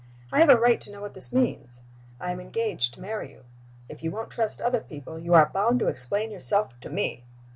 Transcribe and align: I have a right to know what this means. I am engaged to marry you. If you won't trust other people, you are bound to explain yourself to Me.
I 0.31 0.39
have 0.39 0.49
a 0.49 0.57
right 0.57 0.81
to 0.81 0.91
know 0.91 0.99
what 0.99 1.13
this 1.13 1.31
means. 1.31 1.81
I 2.19 2.31
am 2.31 2.39
engaged 2.39 2.95
to 2.95 3.01
marry 3.01 3.29
you. 3.29 3.45
If 3.87 4.01
you 4.03 4.09
won't 4.09 4.31
trust 4.31 4.59
other 4.59 4.79
people, 4.81 5.19
you 5.19 5.35
are 5.35 5.51
bound 5.53 5.77
to 5.81 5.89
explain 5.89 6.31
yourself 6.31 6.79
to 6.79 6.89
Me. 6.89 7.23